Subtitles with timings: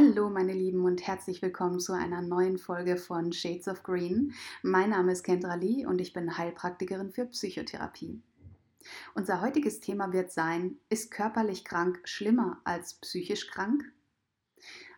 [0.00, 4.32] Hallo meine Lieben und herzlich willkommen zu einer neuen Folge von Shades of Green.
[4.62, 8.22] Mein Name ist Kendra Lee und ich bin Heilpraktikerin für Psychotherapie.
[9.16, 13.90] Unser heutiges Thema wird sein, ist körperlich krank schlimmer als psychisch krank?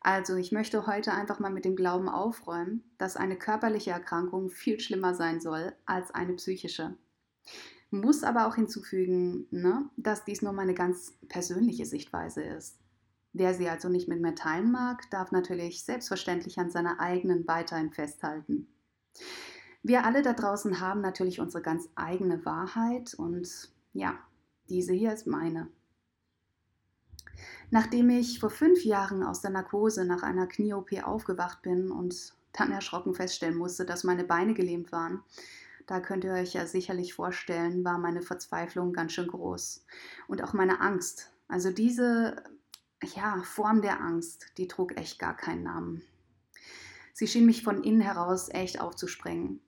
[0.00, 4.80] Also ich möchte heute einfach mal mit dem Glauben aufräumen, dass eine körperliche Erkrankung viel
[4.80, 6.96] schlimmer sein soll als eine psychische.
[7.90, 12.80] Muss aber auch hinzufügen, ne, dass dies nur meine ganz persönliche Sichtweise ist.
[13.32, 17.92] Wer sie also nicht mit mir teilen mag, darf natürlich selbstverständlich an seiner eigenen weiterhin
[17.92, 18.68] festhalten.
[19.82, 24.18] Wir alle da draußen haben natürlich unsere ganz eigene Wahrheit und ja,
[24.68, 25.68] diese hier ist meine.
[27.70, 32.72] Nachdem ich vor fünf Jahren aus der Narkose nach einer Knie-OP aufgewacht bin und dann
[32.72, 35.22] erschrocken feststellen musste, dass meine Beine gelähmt waren,
[35.86, 39.84] da könnt ihr euch ja sicherlich vorstellen, war meine Verzweiflung ganz schön groß.
[40.26, 41.32] Und auch meine Angst.
[41.48, 42.42] Also diese
[43.14, 46.02] ja, Form der Angst, die trug echt gar keinen Namen.
[47.12, 49.60] Sie schien mich von innen heraus echt aufzusprengen.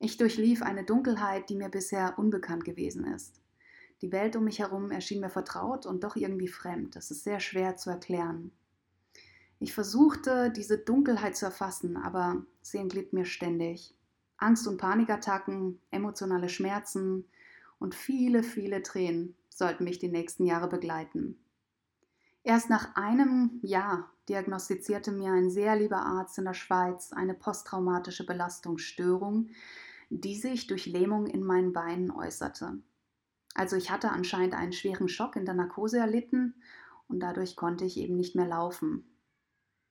[0.00, 3.40] Ich durchlief eine Dunkelheit, die mir bisher unbekannt gewesen ist.
[4.00, 6.94] Die Welt um mich herum erschien mir vertraut und doch irgendwie fremd.
[6.94, 8.52] Das ist sehr schwer zu erklären.
[9.60, 13.96] Ich versuchte, diese Dunkelheit zu erfassen, aber sie entglitt mir ständig.
[14.36, 17.24] Angst- und Panikattacken, emotionale Schmerzen
[17.80, 21.36] und viele, viele Tränen sollten mich die nächsten Jahre begleiten.
[22.42, 28.24] Erst nach einem Jahr diagnostizierte mir ein sehr lieber Arzt in der Schweiz eine posttraumatische
[28.24, 29.48] Belastungsstörung,
[30.10, 32.78] die sich durch Lähmung in meinen Beinen äußerte.
[33.54, 36.54] Also ich hatte anscheinend einen schweren Schock in der Narkose erlitten
[37.08, 39.04] und dadurch konnte ich eben nicht mehr laufen.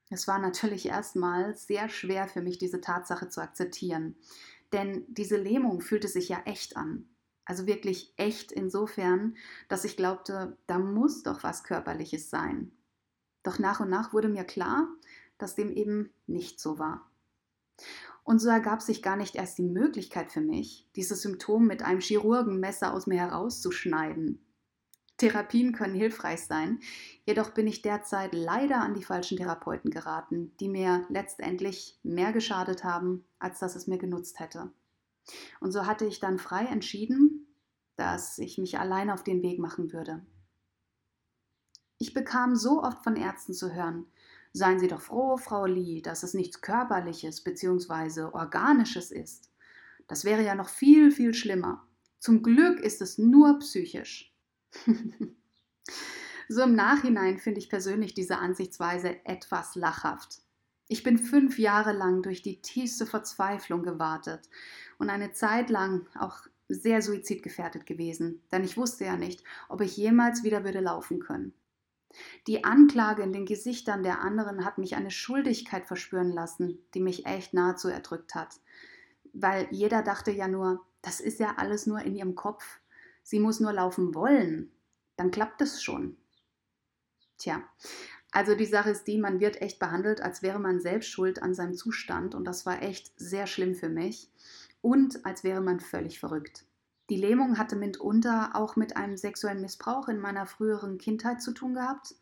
[0.10, 4.16] Es war natürlich erstmal sehr schwer für mich, diese Tatsache zu akzeptieren,
[4.72, 7.10] denn diese Lähmung fühlte sich ja echt an.
[7.48, 9.38] Also wirklich echt insofern,
[9.70, 12.74] dass ich glaubte, da muss doch was Körperliches sein.
[13.42, 14.90] Doch nach und nach wurde mir klar,
[15.38, 17.10] dass dem eben nicht so war.
[18.26, 22.02] Und so ergab sich gar nicht erst die Möglichkeit für mich, dieses Symptom mit einem
[22.02, 24.46] Chirurgenmesser aus mir herauszuschneiden.
[25.16, 26.82] Therapien können hilfreich sein,
[27.26, 32.84] jedoch bin ich derzeit leider an die falschen Therapeuten geraten, die mir letztendlich mehr geschadet
[32.84, 34.70] haben, als dass es mir genutzt hätte.
[35.60, 37.48] Und so hatte ich dann frei entschieden,
[37.96, 40.26] dass ich mich allein auf den Weg machen würde.
[41.98, 44.06] Ich bekam so oft von Ärzten zu hören,
[44.54, 48.34] seien Sie doch froh, Frau Lee, dass es nichts Körperliches bzw.
[48.34, 49.52] Organisches ist.
[50.08, 51.86] Das wäre ja noch viel, viel schlimmer.
[52.20, 54.34] Zum Glück ist es nur psychisch.
[56.50, 60.42] so im Nachhinein finde ich persönlich diese Ansichtsweise etwas lachhaft.
[60.88, 64.50] Ich bin fünf Jahre lang durch die tiefste Verzweiflung gewartet
[64.98, 69.98] und eine Zeit lang auch sehr suizidgefährdet gewesen, denn ich wusste ja nicht, ob ich
[69.98, 71.54] jemals wieder würde laufen können.
[72.48, 77.26] Die Anklage in den Gesichtern der anderen hat mich eine Schuldigkeit verspüren lassen, die mich
[77.26, 78.60] echt nahezu erdrückt hat.
[79.34, 82.80] Weil jeder dachte ja nur, das ist ja alles nur in ihrem Kopf.
[83.24, 84.72] Sie muss nur laufen wollen.
[85.16, 86.18] Dann klappt es schon.
[87.38, 87.62] Tja,
[88.32, 91.54] also die Sache ist die, man wird echt behandelt, als wäre man selbst schuld an
[91.54, 94.30] seinem Zustand und das war echt sehr schlimm für mich
[94.82, 96.66] und als wäre man völlig verrückt.
[97.10, 101.74] Die Lähmung hatte mitunter auch mit einem sexuellen Missbrauch in meiner früheren Kindheit zu tun
[101.74, 102.16] gehabt.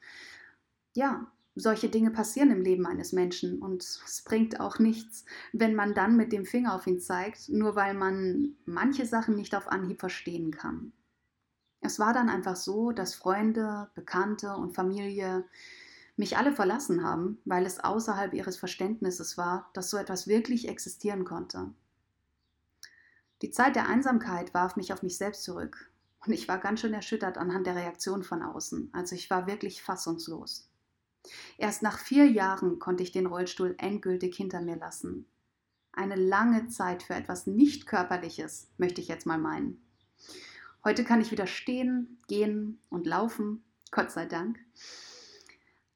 [0.94, 5.96] Ja, solche Dinge passieren im Leben eines Menschen und es bringt auch nichts, wenn man
[5.96, 10.00] dann mit dem Finger auf ihn zeigt, nur weil man manche Sachen nicht auf Anhieb
[10.00, 10.92] verstehen kann.
[11.82, 15.46] Es war dann einfach so, dass Freunde, Bekannte und Familie
[16.18, 21.26] mich alle verlassen haben, weil es außerhalb ihres Verständnisses war, dass so etwas wirklich existieren
[21.26, 21.74] konnte.
[23.42, 25.92] Die Zeit der Einsamkeit warf mich auf mich selbst zurück
[26.26, 28.90] und ich war ganz schön erschüttert anhand der Reaktion von außen.
[28.94, 30.70] Also ich war wirklich fassungslos.
[31.58, 35.26] Erst nach vier Jahren konnte ich den Rollstuhl endgültig hinter mir lassen.
[35.92, 39.82] Eine lange Zeit für etwas nicht körperliches, möchte ich jetzt mal meinen.
[40.84, 44.60] Heute kann ich wieder stehen, gehen und laufen, Gott sei Dank.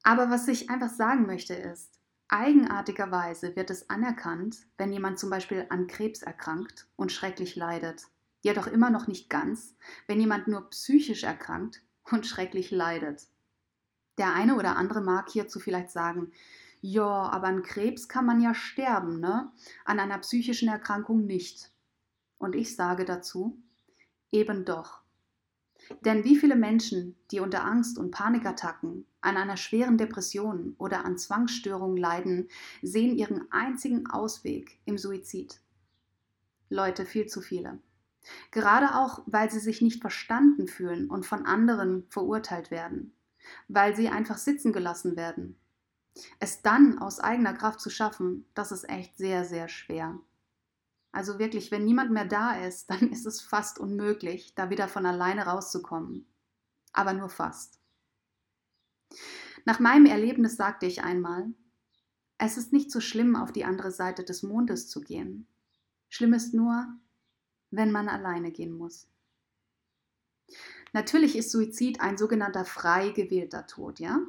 [0.04, 2.00] Aber was ich einfach sagen möchte ist,
[2.30, 8.07] eigenartigerweise wird es anerkannt, wenn jemand zum Beispiel an Krebs erkrankt und schrecklich leidet.
[8.42, 9.75] Jedoch immer noch nicht ganz,
[10.07, 11.81] wenn jemand nur psychisch erkrankt
[12.12, 13.28] und schrecklich leidet.
[14.18, 16.31] Der eine oder andere mag hierzu vielleicht sagen,
[16.81, 19.51] ja, aber an Krebs kann man ja sterben, ne?
[19.84, 21.72] An einer psychischen Erkrankung nicht.
[22.38, 23.62] Und ich sage dazu,
[24.31, 25.01] eben doch.
[26.01, 31.18] Denn wie viele Menschen, die unter Angst und Panikattacken, an einer schweren Depression oder an
[31.18, 32.47] Zwangsstörungen leiden,
[32.81, 35.59] sehen ihren einzigen Ausweg im Suizid?
[36.69, 37.80] Leute, viel zu viele.
[38.51, 43.13] Gerade auch, weil sie sich nicht verstanden fühlen und von anderen verurteilt werden,
[43.68, 45.57] weil sie einfach sitzen gelassen werden.
[46.39, 50.19] Es dann aus eigener Kraft zu schaffen, das ist echt sehr, sehr schwer.
[51.12, 55.06] Also wirklich, wenn niemand mehr da ist, dann ist es fast unmöglich, da wieder von
[55.06, 56.28] alleine rauszukommen.
[56.94, 57.80] Aber nur fast.
[59.66, 61.54] Nach meinem Erlebnis sagte ich einmal,
[62.38, 65.48] es ist nicht so schlimm, auf die andere Seite des Mondes zu gehen.
[66.08, 66.88] Schlimm ist nur,
[67.70, 69.08] wenn man alleine gehen muss.
[70.94, 74.20] Natürlich ist Suizid ein sogenannter frei gewählter Tod, ja?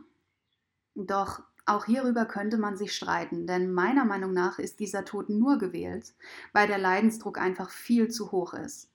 [0.95, 5.59] Doch auch hierüber könnte man sich streiten, denn meiner Meinung nach ist dieser Tod nur
[5.59, 6.15] gewählt,
[6.53, 8.91] weil der Leidensdruck einfach viel zu hoch ist.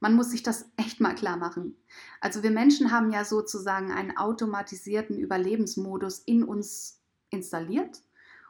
[0.00, 1.76] Man muss sich das echt mal klar machen.
[2.20, 7.00] Also wir Menschen haben ja sozusagen einen automatisierten Überlebensmodus in uns
[7.30, 8.02] installiert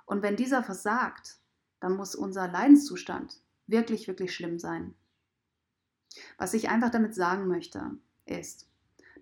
[0.06, 1.38] und wenn dieser versagt,
[1.80, 4.94] dann muss unser Leidenszustand wirklich, wirklich schlimm sein.
[6.38, 8.68] Was ich einfach damit sagen möchte, ist,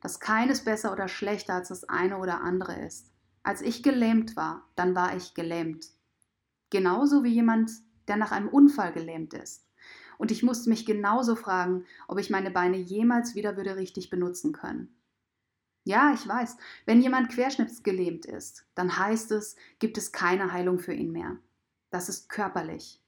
[0.00, 3.10] dass keines besser oder schlechter als das eine oder andere ist.
[3.46, 5.87] Als ich gelähmt war, dann war ich gelähmt.
[6.69, 7.70] Genauso wie jemand,
[8.08, 9.69] der nach einem Unfall gelähmt ist.
[10.19, 14.52] Und ich musste mich genauso fragen, ob ich meine Beine jemals wieder würde richtig benutzen
[14.52, 15.00] können.
[15.84, 16.56] Ja, ich weiß,
[16.87, 21.37] wenn jemand querschnittsgelähmt ist, dann heißt es, gibt es keine Heilung für ihn mehr.
[21.90, 23.00] Das ist körperlich.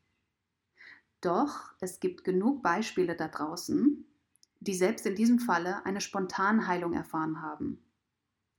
[1.21, 4.07] Doch es gibt genug Beispiele da draußen,
[4.61, 7.83] die selbst in diesem Falle eine Spontanheilung erfahren haben.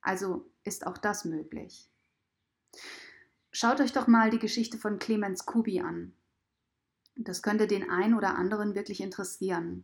[0.01, 1.89] Also ist auch das möglich.
[3.51, 6.13] Schaut euch doch mal die Geschichte von Clemens Kubi an.
[7.15, 9.83] Das könnte den einen oder anderen wirklich interessieren.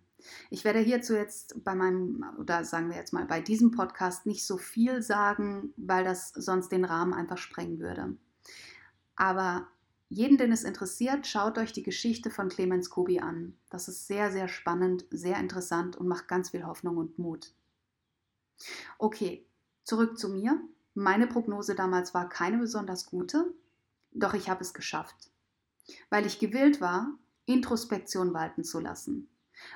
[0.50, 4.46] Ich werde hierzu jetzt bei meinem, oder sagen wir jetzt mal bei diesem Podcast nicht
[4.46, 8.16] so viel sagen, weil das sonst den Rahmen einfach sprengen würde.
[9.16, 9.68] Aber
[10.08, 13.58] jeden, den es interessiert, schaut euch die Geschichte von Clemens Kubi an.
[13.70, 17.54] Das ist sehr, sehr spannend, sehr interessant und macht ganz viel Hoffnung und Mut.
[18.98, 19.46] Okay,
[19.86, 20.60] zurück zu mir.
[20.94, 23.54] Meine Prognose damals war keine besonders gute,
[24.12, 25.32] doch ich habe es geschafft.
[26.10, 29.30] Weil ich gewillt war, Introspektion walten zu lassen.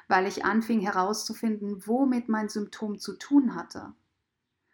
[0.07, 3.93] Weil ich anfing herauszufinden, womit mein Symptom zu tun hatte.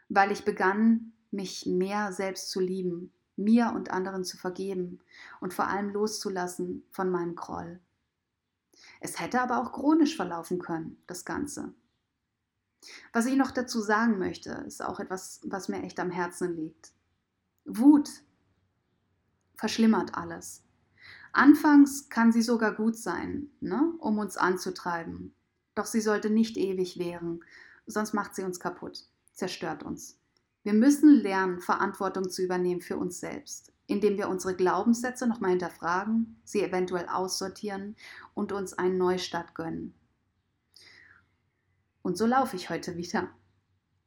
[0.09, 4.99] Weil ich begann, mich mehr selbst zu lieben, mir und anderen zu vergeben
[5.41, 7.79] und vor allem loszulassen von meinem Groll.
[9.01, 11.73] Es hätte aber auch chronisch verlaufen können, das Ganze.
[13.13, 16.91] Was ich noch dazu sagen möchte, ist auch etwas, was mir echt am Herzen liegt.
[17.65, 18.09] Wut
[19.55, 20.63] verschlimmert alles.
[21.31, 25.33] Anfangs kann sie sogar gut sein, ne, um uns anzutreiben.
[25.75, 27.43] Doch sie sollte nicht ewig währen,
[27.85, 29.03] sonst macht sie uns kaputt,
[29.33, 30.17] zerstört uns.
[30.63, 36.39] Wir müssen lernen, Verantwortung zu übernehmen für uns selbst, indem wir unsere Glaubenssätze nochmal hinterfragen,
[36.43, 37.95] sie eventuell aussortieren
[38.33, 39.93] und uns einen Neustart gönnen.
[42.06, 43.31] Und so laufe ich heute wieder.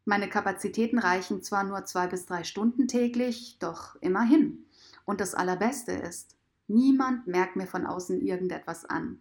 [0.05, 4.67] Meine Kapazitäten reichen zwar nur zwei bis drei Stunden täglich, doch immerhin.
[5.05, 6.37] Und das Allerbeste ist,
[6.69, 9.19] niemand merkt mir von außen irgendetwas an.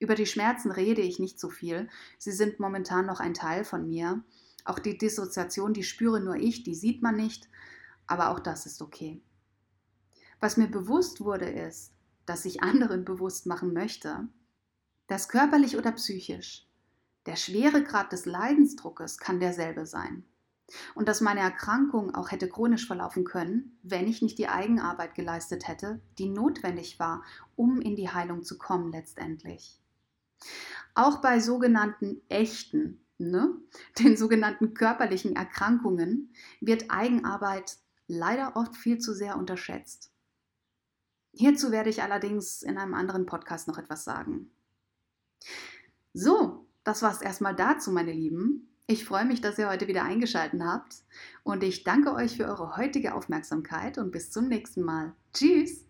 [0.00, 1.88] Über die Schmerzen rede ich nicht so viel,
[2.18, 4.24] sie sind momentan noch ein Teil von mir,
[4.64, 7.48] auch die Dissoziation, die spüre nur ich, die sieht man nicht,
[8.08, 9.22] aber auch das ist okay.
[10.40, 11.92] Was mir bewusst wurde, ist,
[12.26, 14.26] dass ich anderen bewusst machen möchte,
[15.06, 16.67] dass körperlich oder psychisch
[17.26, 20.24] der Schweregrad des Leidensdruckes kann derselbe sein.
[20.94, 25.66] Und dass meine Erkrankung auch hätte chronisch verlaufen können, wenn ich nicht die Eigenarbeit geleistet
[25.66, 27.24] hätte, die notwendig war,
[27.56, 29.80] um in die Heilung zu kommen letztendlich.
[30.94, 33.56] Auch bei sogenannten echten ne,
[33.98, 40.12] den sogenannten körperlichen Erkrankungen, wird Eigenarbeit leider oft viel zu sehr unterschätzt.
[41.32, 44.50] Hierzu werde ich allerdings in einem anderen Podcast noch etwas sagen.
[46.14, 48.68] So, das war es erstmal dazu, meine Lieben.
[48.86, 51.02] Ich freue mich, dass ihr heute wieder eingeschaltet habt
[51.42, 55.14] und ich danke euch für eure heutige Aufmerksamkeit und bis zum nächsten Mal.
[55.34, 55.87] Tschüss!